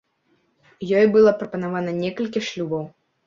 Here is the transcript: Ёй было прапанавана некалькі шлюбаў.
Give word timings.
Ёй 1.01 1.05
было 1.17 1.33
прапанавана 1.43 1.91
некалькі 1.99 2.43
шлюбаў. 2.47 2.83